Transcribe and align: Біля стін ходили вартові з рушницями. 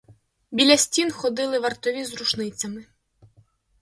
Біля 0.51 0.77
стін 0.77 1.11
ходили 1.11 1.59
вартові 1.59 2.05
з 2.05 2.13
рушницями. 2.13 2.85